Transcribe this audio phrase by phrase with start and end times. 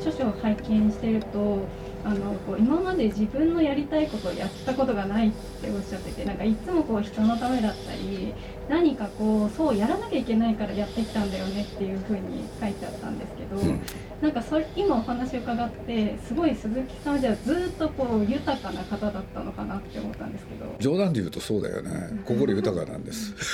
[0.00, 1.66] 著書を拝見してると
[2.04, 8.32] あのこう今まで自分のやりたいことをやったことがないっておっしゃっててなんかいつもこう人のためだったり
[8.68, 13.80] 何かこうそうやらなきゃいけないからやってきたんだよねっていうふうに書いてあったんですけど、うん、
[14.22, 20.74] なんかそれ今お話を伺ってすごい鈴木さんじゃずっとこう豊かな方だったのかなって思ったんですけど。
[20.78, 22.22] 冗談で言うとそうだよね。
[22.24, 23.34] 心豊かなんです。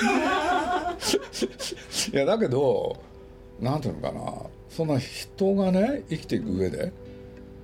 [2.13, 2.95] いやだけど
[3.59, 4.21] なんていうのかな。
[4.69, 6.91] そんな人がね生きていく上で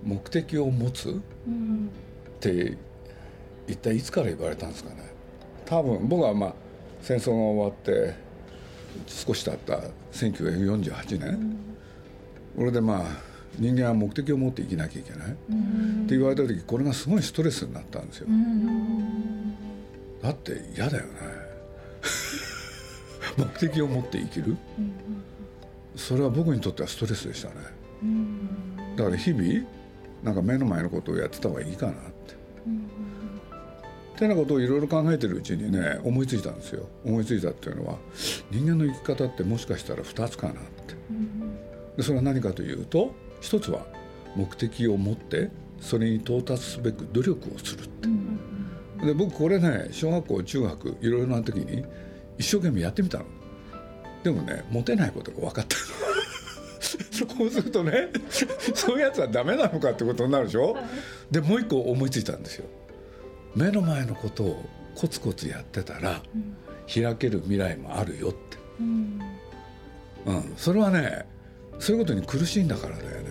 [0.04, 1.14] 目的を持つっ
[2.40, 2.78] て
[3.68, 5.14] 一体いつから言われたんですかね。
[5.66, 6.54] 多分僕はまあ
[7.02, 8.16] 戦争が終わって
[9.08, 11.58] 少し経った1948年、
[12.56, 13.04] これでまあ
[13.58, 15.34] 人間は目的を持って生きなきゃいけない、っ
[16.08, 18.28] て言われた時これがすごいストレスになったんですよ、
[20.22, 21.12] だって嫌だよね。
[23.38, 24.58] 目的を持って生きる、
[25.96, 27.56] それは僕にとってはストレスでしたね、
[28.96, 29.68] だから日々
[30.24, 32.34] なんか目の前のことをやってた方がいいかなって。
[34.16, 37.98] ってなことをいろいろ考えてるうちにね思いついたんですよ思いついたっていうのは
[38.52, 40.94] 人間の生き方ってもしかしたら2つかなって。
[41.98, 43.86] でそれは何かというと一つは
[44.36, 45.50] 目的を持って
[45.80, 48.08] それに到達すべく努力をするって。
[49.06, 51.84] で僕これね小学校中学いろいろな時に
[52.38, 53.26] 一生懸命やってみたの。
[54.24, 55.76] でもねモテないことが分かった。
[57.12, 58.10] そうするとね
[58.74, 60.78] そういうやつはダメなのかってことになるでしょ？
[61.32, 62.66] でもう一個思いついたんですよ。
[63.56, 64.66] 目の前のことを
[64.96, 66.22] コツコツやってたら、
[66.94, 69.20] 開ける未来もあるよって、うん、
[70.26, 71.26] うん、それはね
[71.80, 73.30] そういうことに苦しいんだからだよね、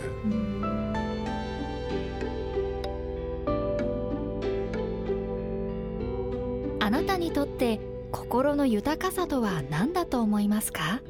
[6.81, 7.79] あなたにとって
[8.13, 11.01] 心の豊かさとは何だと思いますか？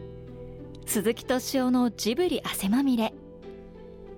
[0.86, 3.12] 鈴木敏夫のジブリ汗まみれ。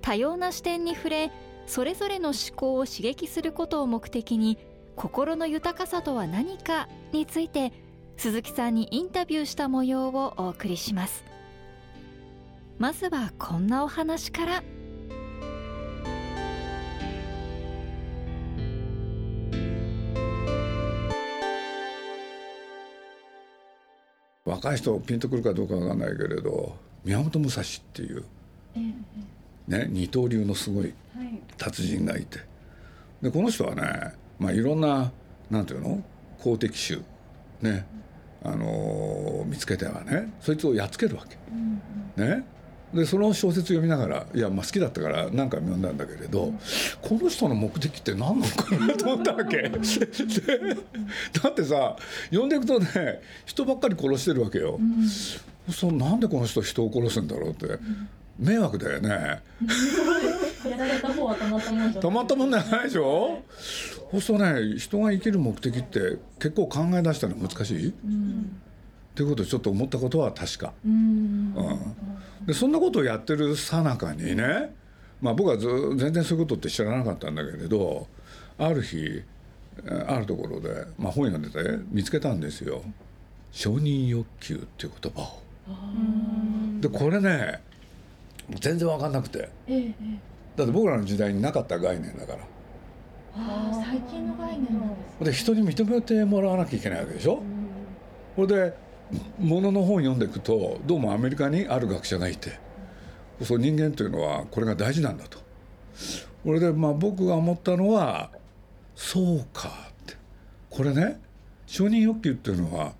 [0.03, 1.33] 多様な視点に触れ
[1.67, 4.59] それぞれの思考を刺激することを目的に
[4.97, 7.73] 心の豊かさとは何かについて
[8.19, 11.25] 鈴木さんにインタビューした模様をお送りします。
[12.78, 14.62] まずはこんなお話から。
[24.64, 28.25] 若い人ピンとくるかどうかわからないけれど宮本武蔵っていう、
[29.69, 30.94] ね、二刀流のすごい
[31.58, 32.38] 達人がいて。
[33.20, 35.12] でこの人はね、まあ、いろんな
[35.50, 36.02] なんていうの？
[36.42, 37.00] 公的種
[37.60, 37.86] ね
[38.42, 41.36] あのー、見つけてはねそいつをやっつけるわけ。
[42.22, 42.46] ね
[42.94, 46.59] でその小説読みながらいや、まあ、好きだったから何回も読んだんだけれど、うん、
[47.03, 49.62] この人の目的って何なのかなと思ったわけ。
[49.69, 49.78] だ
[51.50, 51.97] ってさ
[52.31, 54.82] 読んでいくとね人ばっかり殺してるわけよ、う
[55.71, 59.43] ん、そなんでこの人人を殺すんだろうって、うん、迷惑だよね。
[61.03, 63.43] たまったもんじゃたまったもんじゃないでしょ？
[64.11, 68.61] そうするとね人が生きる目的って結構考え出したら難しい、うん
[69.14, 70.72] っていうことをちょっと思ったことは確か。
[70.84, 71.54] うん、
[72.47, 74.75] でそんなことをやってるさなかにね、
[75.22, 78.08] まあ、僕はず全然そういうことって知らなかったんだけれど
[78.58, 79.22] ある日
[80.08, 82.82] あるところで、まあ、本読んでて見つけたんですよ
[83.52, 85.41] 「承認欲求」っていう言葉を。
[86.81, 87.60] でこれね
[88.60, 89.94] 全然分かんなくて、ええ、
[90.56, 92.38] だって僕らの時代になかった概念だから。
[93.36, 97.42] あ最近の概念なんですで人に認めてもらわなきゃいけないわけでしょ？
[98.36, 98.84] これで
[99.38, 102.59] ものの本読んでいくとどうもアメリカにある学者がいて
[103.42, 105.38] そう人間というのはこれが大事なんだと。
[106.44, 108.31] これでまあ僕が思ったのは
[108.94, 109.72] そうかっ
[110.06, 110.14] て。
[110.70, 111.20] これね
[111.66, 112.93] 承認欲求っていうのは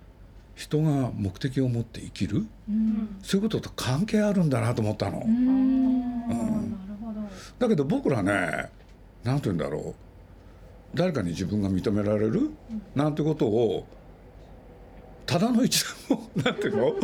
[0.54, 5.22] 人が目的を持って生きる、うん、そういうことと関係あるんだなと思ったの。
[5.25, 6.72] うん、
[7.59, 8.70] だけど僕らね
[9.22, 9.94] 何て言うんだろう。
[10.94, 12.50] 誰かに自分が認められる、
[12.94, 13.84] なんてことを
[15.34, 16.92] ただの一度もなんていうの？
[16.94, 17.00] 考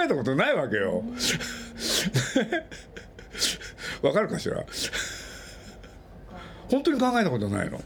[0.00, 1.02] えたことないわけよ。
[4.00, 4.64] わかるかしら？
[6.70, 7.80] 本当に考えたことないの。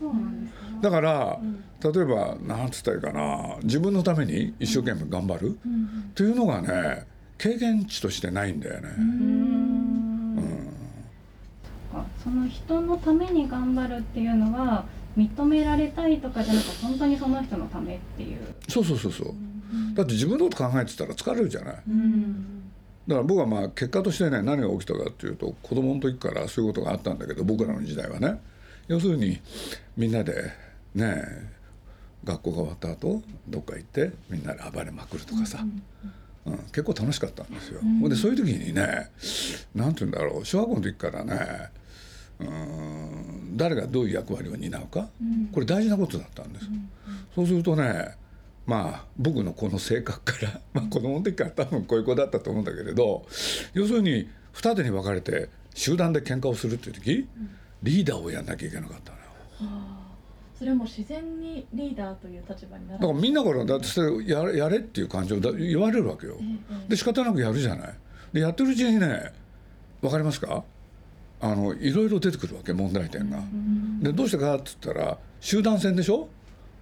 [0.83, 1.39] だから、
[1.83, 3.57] 例えばなんつったらいいかな。
[3.63, 5.59] 自分のために一生懸命頑張る、
[6.11, 7.07] っていうのがね
[7.39, 8.89] 経験値としてないんだよね。
[12.23, 14.85] その人のために頑張るっていうのは
[15.17, 18.39] 認められたいとかじゃなくて本当にその人のためっていう。
[18.69, 22.63] そうそうそうそう、うん、だって自分のこと考えてたら疲れるじゃない、うん、
[23.07, 28.41] だから僕はまあ結果としてね何が起きたかっていうと子供の時からそういうことがあったんだけど僕らの時代はね。
[28.89, 29.41] 要するに
[29.97, 30.51] みんなで
[30.97, 31.23] ね
[32.25, 37.81] 学校が終わった後どっか行ってみんなで暴れまくるとかさ、うんうん、結構楽しかったんですよ。
[37.83, 39.11] うん、でそういう時にね
[39.75, 40.45] 何て言うんだろう。
[40.45, 41.71] 小学校の時からね
[42.41, 43.57] うん。
[43.57, 46.67] 誰がどういう役割を担うか、うん、これ大事なことだったんです。
[46.67, 46.89] うん、
[47.35, 48.17] そうするとね
[48.67, 53.27] まあ僕のこの性格から、まあ、子供の時から多分こういう子だったと思うんだけれど
[53.75, 57.29] 要するに二手に分かれて集団で喧嘩をするっていう時、
[57.83, 59.25] リーダーをやんなきゃいけなかったのよ。
[60.59, 66.37] それも自然にリーダーという立場になるだからみんなからだってそれややれっていう感情だ言われるわけよ、
[66.89, 67.95] で仕方なくやるじゃない。
[68.33, 69.33] でやってるうちにね
[70.01, 70.65] 分かりますか？
[71.41, 73.39] あのいろいろ出てくるわけ問題点が。
[74.03, 76.29] でどうしてかっつったら集団戦でしょ？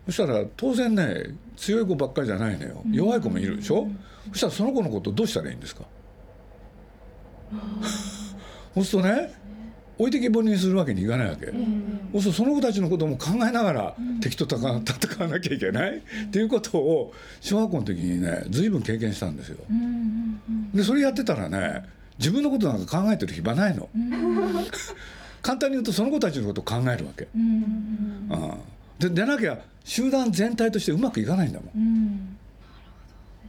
[0.07, 2.83] そしたら当然ね強い子ばっかりじゃないのよ。
[2.91, 3.89] 弱い子もいるでしょ？
[4.33, 5.85] そしたらその子のことどうしたらいいんですか？
[8.75, 9.35] そう するとね
[9.99, 11.51] 置いてきぼりにするわけにいかないわけ、そ
[12.19, 15.97] うするとその子たちのことも考えながら敵と戦わなきゃいけない？
[15.97, 16.01] っ
[16.31, 19.59] ていうことを小学校の時にね随分経験したんですよ。
[20.73, 21.83] でそれやってたらね
[22.19, 23.89] 自分のことなんか考えてる暇ないの。
[25.41, 27.29] 簡単に言うとその子たちのことを考えるわけ。
[27.35, 28.29] うん、
[28.99, 32.39] ででなきゃ集団全体としてうまくいかないんだもん。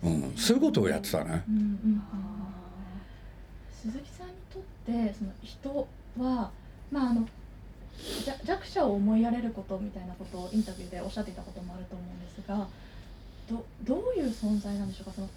[0.01, 1.43] うん、そういうことをやってたね。
[3.81, 5.87] 鈴木さんにとってその人
[6.23, 6.51] は
[6.91, 7.27] まああの
[8.45, 12.67] 弱者を思いやれることみたいなことをインタビューでおっしゃっていたこともあると思うんですが
[13.49, 15.11] どどういう存在なんでしょうか？
[15.15, 15.29] その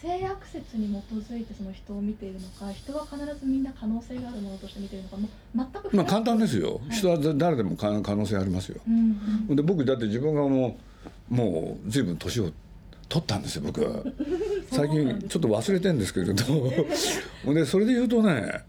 [0.00, 10.76] 性悪説に基づいてその人を見ているのか人は必ずみんな可能性があるものとして見ているのかも全くまあ簡単ですよ、はい、人は誰でも可能性ありますよ、うんうん、で僕だって自分がも
[11.30, 12.50] うもう随分年を
[13.08, 14.02] 取ったんですよ僕は。
[14.70, 16.34] 最近ちょっと忘れてんですけれど。
[17.52, 18.62] でそれで言うとね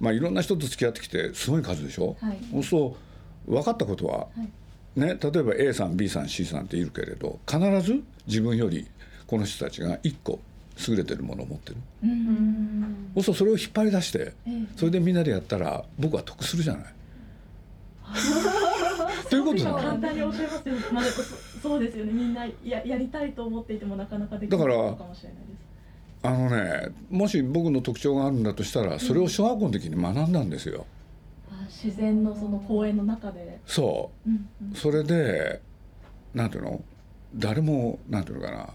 [0.00, 2.96] まあいろんな人と付き合ってきてすごい数でしょ、はい、そうすると
[3.46, 4.28] 分かったことは、は
[4.96, 8.86] い、ね、例えば A さん B さん C さんっているけれど必ず自分より
[9.26, 10.40] この人たちが1個
[10.88, 14.34] 優れてるものを持ってる、うん、そうするとそれを引っ張り出して、
[14.76, 16.84] それでみんなでやったら僕は得するじゃない。
[19.30, 21.04] ということじゃ簡単におっしゃいますよ、まあ、
[21.62, 22.12] そうですよね。
[22.12, 25.64] みんなややりたいと思っていてもなかなかできないかもしれないです。
[26.22, 30.86] あのねもし僕の特徴があるんだとしたらそれを小学校の時に学んだんですよ。
[31.50, 33.60] うん、自然のその公園の中で。
[33.66, 35.60] そう、うんうん、それで
[36.34, 36.82] なんていうの？
[37.36, 38.68] 誰もなんていうのかな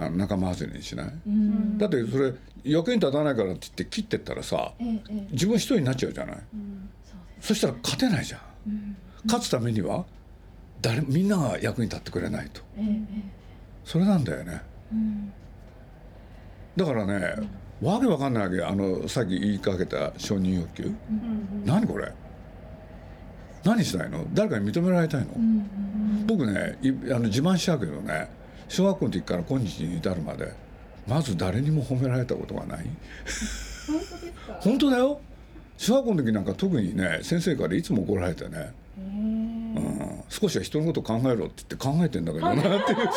[0.00, 6.88] あの仲間外れにしない、うん、だってそれ役に立たないからって言って切ってったらさ、ええ、自分一人になっちゃうじゃない、うん、
[7.40, 8.96] そしたら勝てないじゃん、うん、
[9.26, 10.04] 勝つためには
[10.80, 12.82] 誰みんなが役に立ってくれないと、え、
[13.84, 14.62] それなんだよね、
[16.76, 17.34] だからね、
[17.82, 20.94] わけわかんないわけあのさっき言いかけた承認欲求、
[21.64, 22.12] 何これ？
[23.64, 24.24] 何したいの？
[24.32, 25.28] 誰かに認められたいの、
[26.26, 26.78] 僕ね
[27.10, 28.30] あの自慢しちゃうけどね
[28.68, 30.52] 小学校の時から今日に至るまで
[31.06, 32.86] まず誰にも褒められたことがない。
[33.86, 34.52] 本当ですか？
[34.60, 35.20] 本当だよ。
[35.78, 38.72] 小学校の時なんか特にね先生からいつも怒られてね。
[38.98, 43.08] うん、少しは人のこと考えろって言って考えてんだけどなっていう。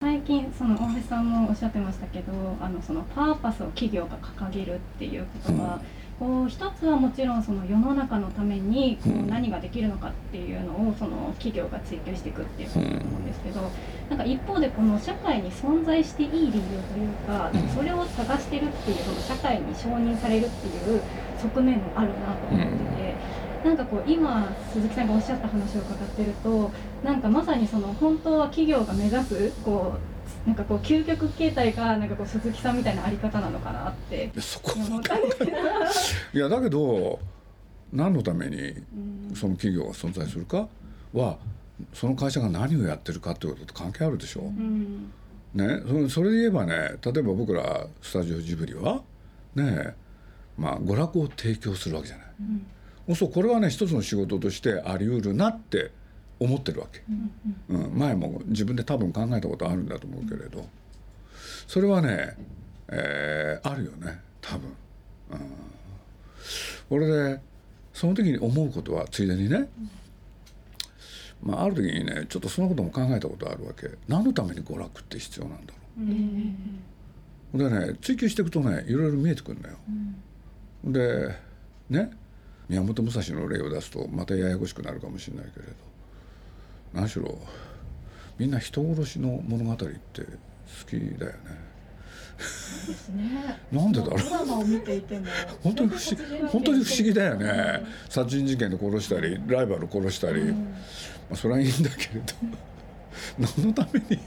[0.00, 13.62] 最近その大橋さんもおっしゃってましたけどあのそのパーパスを企業が掲げるっていうことは、うんこう一つはもちろんその世の中のためにこう何ができるのかっていうのをその企業が追求していくっていうことだと思うんですけど
[14.10, 16.58] なんか一方でこの社会に存在していい理由と
[16.98, 21.00] いうかそれを探してるっていうその社会に承認されるっていう
[21.40, 23.50] 側面もあるなと思ってて。
[23.64, 26.70] なんかこう今鈴木さんがおっしゃった話を伺ってると
[27.04, 30.09] なんかまさにその本当は企業が目指すこう
[30.46, 34.72] なんかこう究極形態がなんかこう鈴木さんみたいなあり方なのかなってそこ
[36.32, 37.20] いやだけど
[37.92, 38.74] 何のために
[39.34, 40.68] その企業が存在するか
[41.12, 41.38] は
[41.92, 44.42] その会社が何をやってるかってことと関係あるでしょ。
[44.42, 45.10] うん、
[45.54, 49.02] ね、それで言えばね例えば僕らスタジオジブリは
[49.54, 49.94] ね
[50.56, 52.26] まあ娯楽を提供するわけじゃない。
[53.08, 55.90] うん、そうこれはね一つの仕事としてあり得るなって
[56.40, 57.02] 思ってるわけ、
[57.68, 60.66] うん、前も自分で多分考えたことあるんだと思うけれど。
[61.66, 62.36] それはね、
[62.88, 64.18] えー、あるよね。
[64.40, 64.68] 多分、
[65.30, 65.38] うん、
[66.90, 67.40] 俺で
[67.92, 69.68] その時に思うことはついでにね、
[71.40, 73.88] まあ、ある時にねちょっとそのことも考えたことあるわけ。
[74.08, 79.76] 何のために娯楽って必要なんだろう、でね追求していくとねいろいろ見えてくるんだよ、
[80.84, 81.36] で
[81.88, 82.10] ね
[82.68, 85.89] 宮本武蔵の例を出すとまたややこしくなるかもしれないけれど。
[86.92, 87.38] 何しろ
[88.38, 89.98] みんな人殺しの物語って好
[90.88, 91.70] きだよね。
[92.40, 93.58] ですね。
[93.70, 94.18] なんでだろう。
[95.62, 97.84] 本当に不思議、本当に不思議だよね。
[98.08, 100.56] 殺人事件で殺したり、ライバル殺したり、うん、ま
[101.32, 102.34] あそれはいいんだけれど。
[103.56, 104.18] 何のために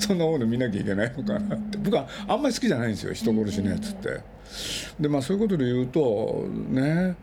[0.00, 4.20] そんなもの見なきゃいけないのかなって僕はあんまり好きじゃないんですよ人殺しのやつって。
[4.98, 7.16] でまあそういうことで言うとね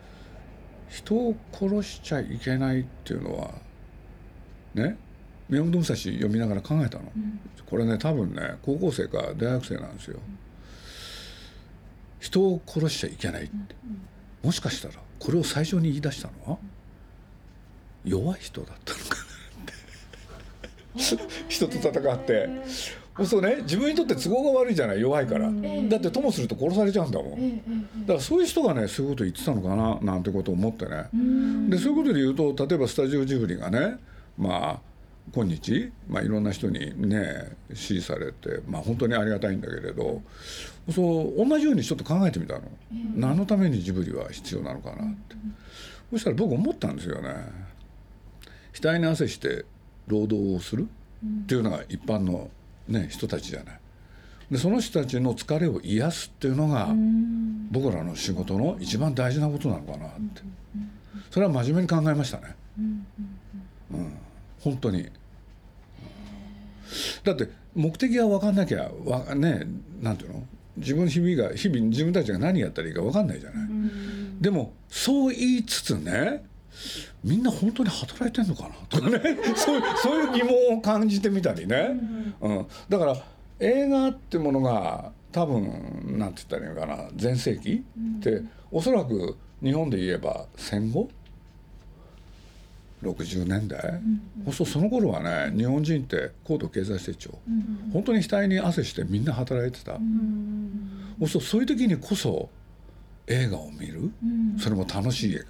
[0.90, 3.52] 人を殺しちゃいけないっていうのは
[4.74, 4.98] ね
[5.50, 7.12] 宮本武蔵読みながら考えたの、
[7.66, 10.20] これね多分ね高校生か大学生なんですよ。
[12.20, 13.76] 人を殺しちゃいけないって、
[14.42, 16.58] もしかしたらこれを最初に言い出したのは
[18.06, 21.24] 弱い人だったのかなって。
[21.50, 22.50] 人と戦って。
[23.26, 27.62] そうね自分にとって都合が悪いじゃない弱いから、だってともすると殺されちゃうんだもん、
[28.02, 31.10] だからそういう人がねそういうこと言ってたのかななんてことを思ってね、
[31.70, 33.98] でそういうことで言うと例えばスタジオジブリがね
[34.38, 34.94] まあ
[35.32, 40.22] 今日、まあ、いろんな人にね支持されて、まあ、本当にありがたいんだけれど
[40.92, 42.62] そう同じようにちょっと考えてみたの、
[42.92, 45.56] えー、何のためにジブリは必要なのかなって、うん、
[46.12, 47.34] そしたら僕思ったんですよね。
[48.82, 49.66] 額に汗して
[50.08, 50.88] 労働をする
[51.44, 52.50] っていうのが一般の、
[52.88, 53.80] ね、人たちじゃない。
[54.52, 56.90] でその人たちの疲れを癒すっていうのが
[57.72, 60.42] 僕らの仕事の一番大事なことなのかなって。
[61.32, 62.56] それは真面目に考えましたね。
[62.78, 64.18] うん
[64.64, 65.10] 本当に。
[67.24, 69.68] だって目的が分かんなきゃわね
[70.02, 70.44] なんていうの？
[70.78, 73.70] 自分日々が日々自分たちが何やったらいいか分かんないじゃない、
[74.42, 76.44] でもそう言いつつね
[77.24, 79.38] みんな本当に働いてんのかなとかね。
[79.56, 81.92] そうそういう疑問を感じてみたりね、
[82.42, 83.16] うん、だから
[83.60, 87.84] 映画ってものが多分なんて言ったらいいのかな全盛期
[88.18, 88.42] って、
[88.72, 91.10] おそらく日本で言えば戦後
[93.04, 94.02] 60年代、
[94.46, 102.50] うん、そうその頃はね日本人って高度経済成長、うん、本当に額に汗してみんな働いてた、うん、そうそういう時にこそ
[103.28, 104.12] 映画を見る、
[104.60, 105.46] それも楽しい映画、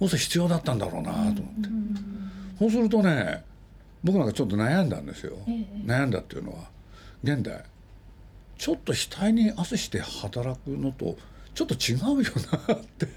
[0.00, 1.42] うん、そう必要だったんだろうなと思って、
[2.58, 3.42] そうするとね
[4.04, 6.70] 僕なんかちょっと悩んだんですよ、ええ、悩んだっていうのは
[7.24, 7.64] 現代
[8.58, 11.16] ちょっと額に汗して働くのと
[11.54, 12.30] ちょっと違うよ
[12.68, 13.08] なって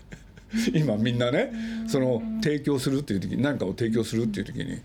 [0.73, 1.51] 今みんなね
[1.87, 4.79] その提供するっていう時に何かを提供するっていう時に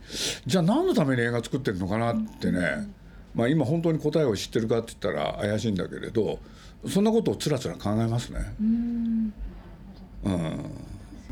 [0.47, 2.89] じゃあ何のために映画作ってるのかなってね
[3.35, 6.39] まあ今本当に答えを知ってるかって言ったら怪しいんだけれど
[6.89, 8.41] そんなことをつらつら考えますね。
[8.59, 9.33] うん。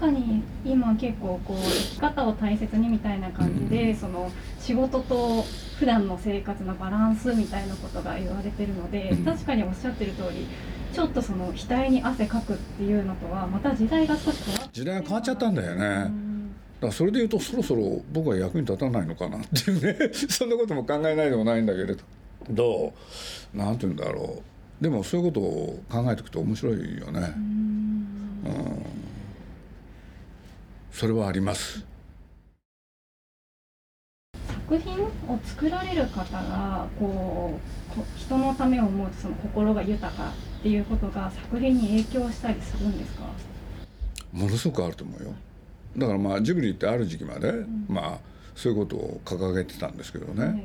[0.01, 4.31] 確かに今結構こう生き方を大切にみたいな感じで、うん、その
[4.61, 5.45] 仕事と
[5.79, 10.47] 普段の生活のバランスみたいなことが言われてるので、うん、確かにおっしゃってる通り
[10.93, 16.11] ちょっとその額に汗かくっていうのとはまた時代が少し変わ時代が変わっちゃったんだよね、
[16.81, 20.13] だからそれでいうとそろそろ僕は役に立たないのかなっていうね。
[20.29, 21.97] そんなことも考えないでもないんだけれ
[22.51, 22.93] ど。
[23.55, 24.43] 何て言うんだろ
[24.81, 24.83] う。
[24.83, 27.33] でもそういうことを考えていくと面白いよね。
[27.37, 27.69] うん。
[30.93, 31.85] それはあります
[34.69, 35.09] 作品を
[35.45, 37.59] 作られる方がこ
[37.97, 40.29] う人のためを思うとその心が豊か
[40.61, 43.23] っていうことが作品に影響したりするんですか？
[44.33, 45.35] ものすごくあると思うよ。
[45.97, 48.19] だからまあジブリってある時期まで、うん、まあ
[48.55, 50.65] そういうことを掲げてたんですけどね、はい、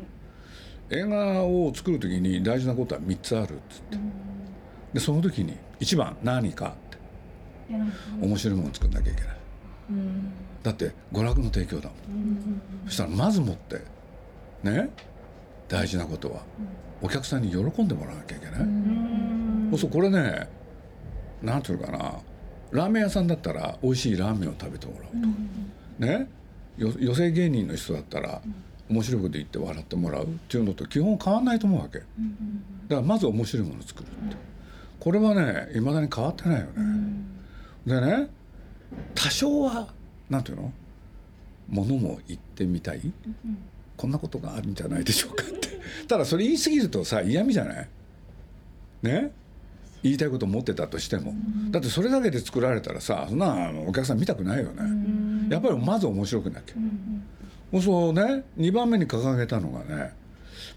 [0.90, 4.12] 映画を作る時に大事なことは3つあるっつって、うん、
[4.94, 6.94] でその時に一番何かって。
[8.22, 9.38] 面白いものを作んなきゃいけない、
[9.90, 10.32] うん、
[10.64, 13.82] だって娯楽の提供だもん、そしたらまずもって
[14.64, 14.90] ね？
[15.68, 16.42] 大事なことは。
[17.02, 20.48] お客さんに喜んでもらわなきゃいけない、そうこれね
[21.42, 22.20] なんていうのかな。
[22.72, 26.28] ラーメン屋さんだったら美味しいラーメンを食べてもらうと、うん、ね？
[26.78, 28.42] 寄席芸人の人だったら、
[28.90, 30.26] 面白いこと言って笑ってもらう。
[30.26, 32.08] っていうのと基本変わんないと思うわけ、だか
[32.90, 34.36] らまず面白いものを作るって。
[35.00, 36.72] これはねいまだに変わってないよね、
[37.86, 38.30] でね
[39.16, 39.94] 多少は
[40.30, 40.74] なんていうの？
[41.70, 43.02] ものも言ってみたい、
[43.96, 45.80] こんなことがあるんじゃないでしょうかって。
[46.08, 47.88] ただそれ言い過ぎるとさ嫌味じゃない？
[49.04, 49.32] ね？
[50.04, 51.34] 言いたいこと持ってたとしても、
[51.72, 56.76] だってそれだけで作られたらさそんなお客さん見たくないよね、やっぱりまず面白くなきゃ、
[57.72, 58.44] うん、そうね。
[58.58, 60.14] 2番目に掲げたのがね、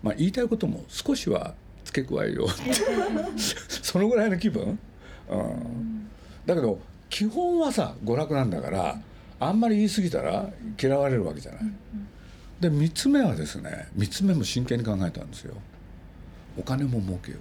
[0.02, 1.54] まあ、言いたいことも少しは
[1.84, 2.72] 付け加えようって。
[3.82, 4.78] そのぐらいの気分、
[5.28, 6.08] うん、
[6.46, 6.78] だけど
[7.16, 9.00] 基本はさ娯楽なんだから
[9.40, 11.62] あんまり言い過ぎたら嫌われるわけじゃない。
[12.60, 15.54] で3つ目はですね3つ目も真剣に考えたんですよ。
[16.58, 17.38] お金も儲けよ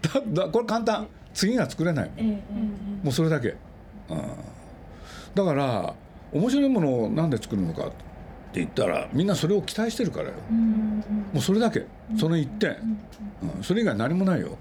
[0.00, 1.06] う だだこれ簡単。
[1.34, 2.10] 次が作れない、
[3.02, 3.48] もうそれだけ、
[4.08, 4.22] うん、
[5.34, 5.94] だから
[6.32, 7.94] 面白いものを何で作るのかって
[8.54, 11.84] 言ったらみんなそれを期待してるからよ、もうそれだけ。
[12.18, 12.70] その一点、
[13.42, 14.56] うん、それ以外何もないよ、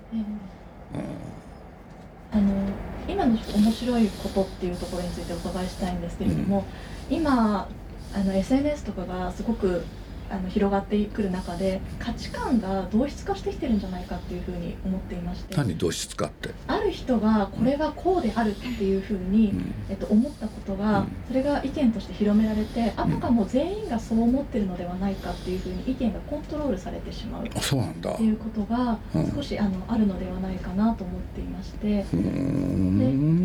[2.33, 2.64] あの
[3.07, 6.65] 今の面白いことっていうところについてお伺いしたいんですけれども、
[7.09, 7.67] 今
[8.13, 9.83] あの SNS とかがすごく
[10.29, 15.55] あの広がってくる中で価値観が同質化してきてるんじゃないかっていうふうに思っていまして。
[15.55, 19.73] 何同質化って、ある人がこれがこうであるっていうふうに、うん。
[19.89, 21.07] えっと、思ったことが、うん。
[21.27, 27.45] それが意見として広められてあたかも全員がそう思ってるのではないかっていうふうに意見がコントロールされてしまう。
[27.61, 28.13] そうなんだ。
[28.15, 29.31] ていうことがうん。
[29.35, 31.85] 少しあのあるのではないかなと思っていまして。
[31.85, 32.05] で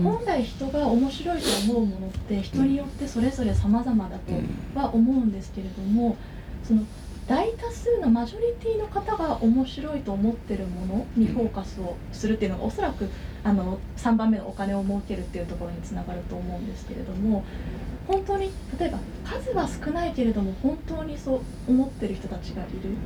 [0.02, 6.16] 本来人が面白いと思うものって人によってそれぞれ様々だとは思うんですけれども
[6.64, 6.82] その
[7.28, 13.08] 大多数のマジョリティの方が面白いと思ってるものにフォーカスをするっていうのがおそらく
[13.44, 17.44] あの3番目のお金を儲けるっていうところにつながると思うんですけれども
[18.08, 21.40] 本当に例えば数は少ないけれども本当にそう
[21.70, 22.96] 思ってる人たちがいる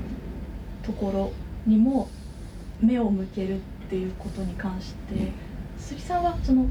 [0.82, 1.32] ところ
[1.66, 2.08] にも
[2.80, 5.32] 目を向けるっていうことに関して
[5.78, 6.66] 杉さんはその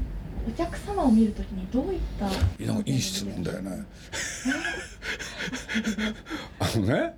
[0.46, 2.26] お客様を見るときにどういった
[2.64, 3.84] なんかいい質問だよね。
[6.60, 7.14] あのね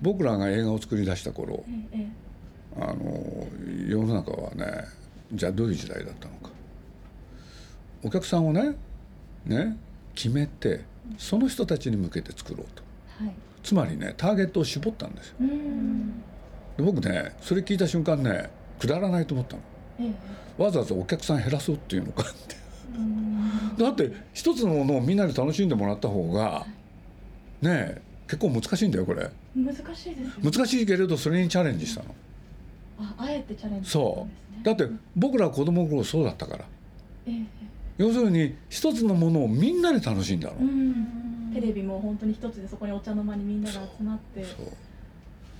[0.00, 2.06] 僕らが映画を作り出した頃ええ
[2.76, 3.46] あの
[3.86, 4.84] 世の中はね
[5.32, 6.50] じゃあどういう時代だったのか。
[8.02, 8.74] お客さんをね
[9.44, 9.76] ね
[10.14, 10.80] 決めて
[11.18, 12.82] その人たちに向けて作ろうと。
[13.24, 13.34] はい。
[13.62, 15.36] つまりねターゲットを絞ったんですよ。
[16.76, 19.62] で僕ねそれ聞いた瞬間ねくだらないと思ったの。
[19.62, 19.71] ええ
[20.58, 22.62] わざわざお客さん減らそうっていうのかって。
[23.82, 26.66] だって一つのものをみんなで楽しんでもらった方が
[27.62, 29.30] ねえ結構難しいんだよこれ。
[29.54, 30.32] 難しいですよね。
[30.42, 32.14] 難しいけれどそれにチャレンジしたの。
[32.98, 34.62] ああえてチャレンジそしたんですね。
[34.62, 36.64] だって僕ら子供の頃そうだったから。
[37.26, 37.42] ええ。
[37.98, 41.50] 要するに一つのものをみんなで楽しんだの、うん。
[41.54, 44.44] テレビも本当に一つでそこにお茶の間にみんなが集まって。
[44.44, 44.66] そう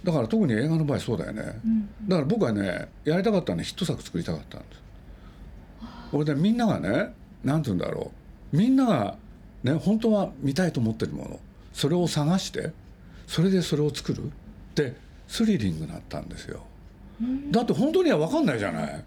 [0.04, 1.61] だから特に映画の場合そうだよね。
[1.64, 1.88] うん。
[2.09, 4.82] だから僕はねやりたかったのはヒット作作りたかったんです。
[6.12, 8.11] 俺でみんながねなんて言うんだろ
[8.52, 8.56] う。
[8.56, 9.16] みんなが
[9.62, 11.41] ね本当は見たいと思ってるもの。
[11.73, 12.73] それを探して
[13.26, 14.25] それでそれを作る。
[14.73, 14.95] って
[15.28, 16.65] スリリングだったんですよ。
[17.21, 17.52] うん。
[17.52, 18.84] だって本当には分かんないじゃない。
[18.84, 19.02] はい。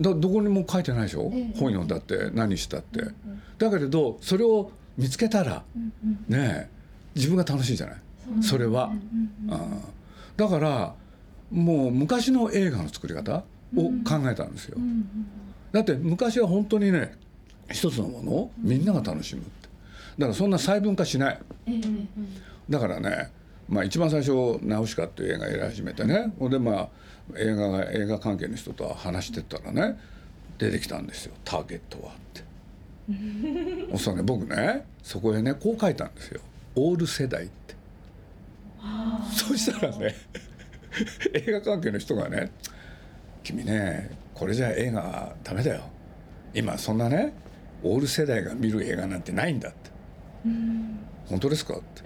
[0.00, 1.58] だどこにも書いてないでしょ、ええ。
[1.58, 3.14] 本読んだって何したって、うん
[3.58, 6.70] だけれどそれを見つけたらうんうんね
[7.14, 8.00] 自分が楽しいじゃない、う
[8.42, 8.90] それは。
[9.48, 9.82] うん
[10.36, 10.94] だから
[11.50, 13.44] もう昔の映画の作り方
[13.76, 14.78] を考えたんですよ、
[15.70, 17.14] だって昔は本当にね
[17.70, 19.68] 一つのものをみんなが楽しむって。
[20.18, 21.40] だからそんな細分化しない。
[22.68, 23.30] だからね、
[23.68, 26.32] まあ、一番最初「ナウシカ」っていう映画やり始めてね。
[26.38, 26.88] ほんでまあ
[27.36, 29.98] 映画が映画関係の人と話してったらね
[30.58, 32.42] 出てきたんですよ「ターゲットは」って。
[33.98, 36.40] そうね僕ねそこへねこう書いたんですよ
[36.76, 37.79] 「オール世代」って。
[39.32, 40.14] そしたらね
[41.34, 42.50] 映画関係の人がね
[43.42, 45.82] 「君ねこれじゃ映画ダメだよ。
[46.54, 47.32] 今そんなね
[47.82, 49.90] オール世代が見る映画なんてないんだ」って。
[50.46, 52.02] うん「本当ですか?」って。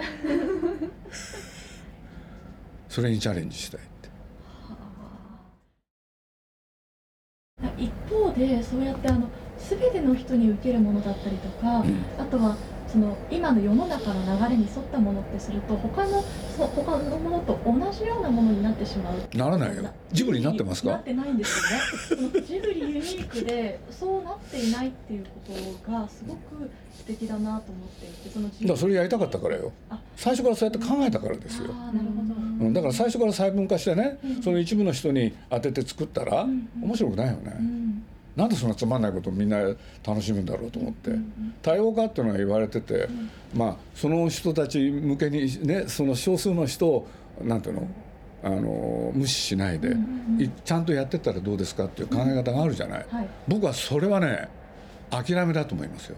[2.89, 4.09] それにチャレンジしたいって。
[7.77, 12.05] 一方でそうやってあの全ての人に受けるものだったりとか、うん。
[12.19, 12.57] あとは
[12.95, 16.23] その今の世の中の流れに沿ったものってすると他の
[16.57, 19.37] そう他のものと同じようなものになってしまう。
[19.37, 19.83] ならないよ。
[20.13, 20.91] ジブリになってますか？
[20.91, 22.41] なってないんですよね。
[22.43, 25.31] ジブリユニークでそうなっていないっていうこ
[25.85, 29.73] とがすごく素敵だなと思っていてそのだからそれやりたかったからよ。
[29.91, 29.99] あ。
[30.15, 34.43] 最初からそうやって考えたからですよ、なるほど、うん、だから最初から細分化してねうん。
[34.43, 36.85] その一部の人に当てて作ったらうんうん。
[36.85, 37.84] 面白くないよね、うん
[38.37, 39.59] なんでそんなつまんないことをみんな
[40.05, 41.55] 楽しむんだろうと思って、うんうん。
[41.63, 43.31] 多様化っていうのは言われてて、ん。
[43.55, 47.09] まあその人たち向けにねその少数の人を
[47.43, 47.89] なんていうの
[48.43, 50.01] あの無視しないで、うん
[50.41, 53.29] うんちゃんとやってったらどうですかっていう考え方があるじゃない、はい。
[53.47, 54.49] 僕はそれはね
[55.11, 56.17] 諦めだと思いますよ。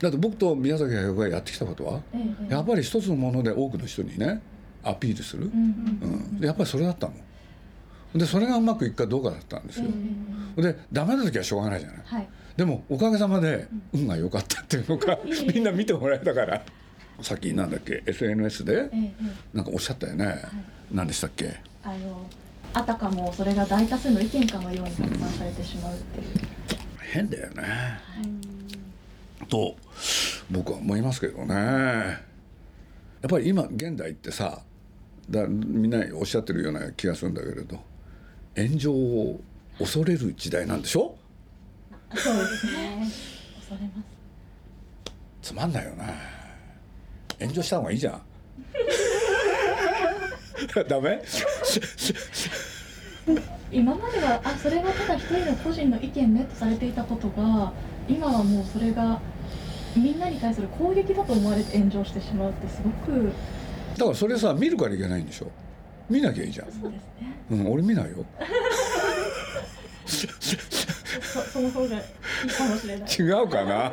[0.00, 2.52] だって僕と宮崎駿がやってきたことはうんうんええ。
[2.52, 4.42] やっぱり一つのもので多くの人にね
[4.82, 5.44] アピールする。
[5.44, 6.44] う、んうん。
[6.44, 7.14] やっぱりそれだったの
[8.14, 9.86] でそれがうまくいくかどうかだったんですよ、
[10.56, 11.98] えでダメな時はしょうがないじゃない。
[12.04, 12.28] はい。
[12.56, 15.18] でもおかげさまで運が良かったっていうのか
[15.52, 16.64] みんな見てもらえたから。
[17.22, 18.90] さっきなんだっけ SNS で
[19.52, 20.36] なんかおっしゃったよね、
[20.92, 21.56] 何でしたっけ？
[21.82, 22.26] あの
[22.72, 26.26] あたかもそれが大多数の意見かのように拡散されてしまうっていう、
[27.00, 27.62] 変だよね、
[29.48, 29.76] と
[30.50, 31.54] 僕は思いますけどね。
[31.54, 32.18] や
[33.26, 34.60] っぱり今現代ってさ
[35.30, 37.78] だみんなおっしゃってるような気がするんだけれど
[38.56, 39.40] 炎上を
[39.78, 41.16] 恐れる時代なんでしょ？
[42.16, 43.08] そうですね。
[43.58, 44.02] 恐れま
[45.42, 45.50] す。
[45.50, 46.04] つまんないよね。
[47.40, 48.22] 炎上した方がいいじゃん。
[50.88, 51.20] ダメ？
[53.72, 57.72] 今まではあそれはただ一人の個人の意見ねとされていたことが
[58.08, 59.20] 今はもうそれが
[59.96, 63.32] みんなに対する攻撃だと思われて炎上してしまうってすごく
[63.96, 65.50] だからそれさ見るからいけないんでしょ？
[66.08, 67.34] 見なきゃいいじゃん、そうですね。
[67.50, 68.24] うん、俺見ないよ。
[70.06, 73.08] そその方がいいかもしれない。
[73.10, 73.90] 違うかな。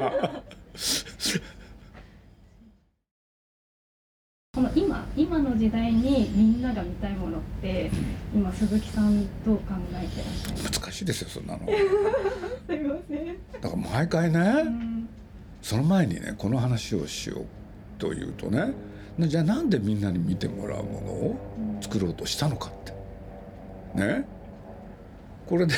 [4.53, 7.89] この今今の時代にみんなが見たいものって
[8.35, 10.79] 今鈴木さんどう考えてらっしゃいます？
[10.81, 11.65] 難しいですよそんなの。
[12.67, 15.09] すいません、だから毎回うねん。
[15.61, 17.45] その前にねこの話をしよう
[17.97, 18.73] というとね
[19.19, 22.93] じゃあなんでみんなに見てもらうものを作ろうとしたのかって。
[23.99, 24.25] ね。
[25.47, 25.73] これで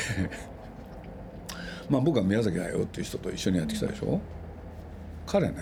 [1.90, 4.20] まあ僕は宮崎駿っていう人と一緒にやってきたでしょ。
[5.26, 5.54] 彼ね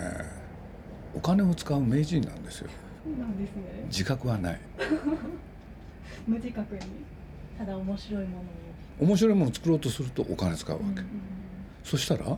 [1.15, 2.69] お金を使う名人なんですよ。
[3.17, 3.63] なんですね。
[3.87, 4.59] 自覚はない。
[6.27, 6.81] 無自覚に、
[7.57, 8.43] ただ面白いものを。
[8.99, 11.01] 面白いものを作ろうとするとお金使うわけ、
[11.83, 12.37] そしたら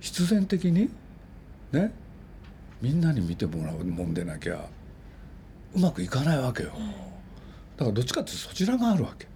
[0.00, 0.90] 必然的に
[1.72, 1.92] ね
[2.80, 4.64] みんなに見てもらうもんでなきゃ
[5.74, 6.70] うまくいかないわけよ。
[7.76, 9.26] だからどっちかってそちらがあるわけ。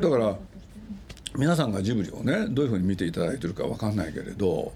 [0.00, 0.36] だから
[1.36, 4.72] 皆さんがジブリをねどういうふうに見ていただいてるかわかんないけれど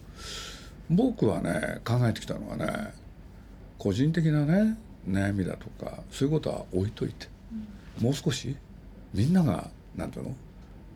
[0.90, 2.92] 僕はね考えてきたのはね
[3.78, 4.76] 個人的なね
[5.08, 7.28] 悩みだとかそういうことは置いといて
[8.00, 8.56] もう少し
[9.14, 10.36] みんながなんていうの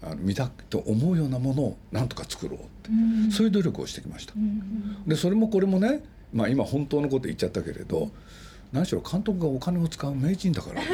[0.03, 2.91] あの見たくと思うようなものをなんとか作ろうって。
[3.31, 4.35] そういう努力をしてきました。
[5.07, 8.11] でそれもこれもね、まあ、今本当のこと言っちゃったけれど
[8.73, 10.83] 何しろ監督がお金を使う名人だから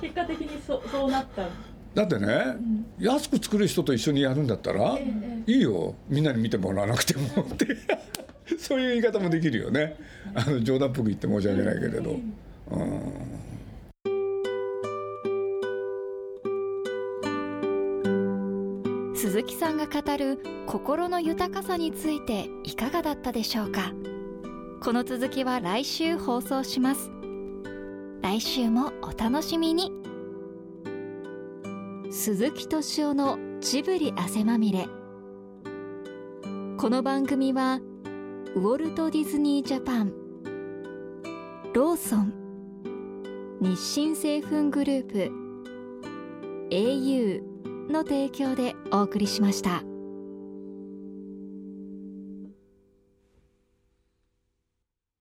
[0.00, 1.48] 結果的にそそうなった、
[1.94, 2.56] だってね
[2.98, 5.06] 安く作る人と一緒にやるんだったらえ
[5.46, 5.94] えいいよ。
[6.08, 7.68] みんなに見てもらわなくてもって。
[8.58, 9.96] そういう言い方もできるよね。
[10.34, 12.10] あの冗談っぽく言って申し訳ないけれど。
[12.10, 13.25] うん
[19.16, 23.94] 鈴木さんが語る心の豊かさについていかがだったでしょうか？
[24.82, 27.10] この続きは来週放送します。
[28.20, 29.90] 来週もお楽しみに。
[32.10, 34.86] 鈴木敏夫のジブリ汗まみれ。
[36.76, 37.80] この番組は
[38.54, 40.12] ウォルト・ディズニー・ジャパン
[41.72, 42.34] ローソン
[43.62, 45.30] 日清製粉グループ
[46.70, 47.45] au
[47.92, 49.95] の提供でお送りしました。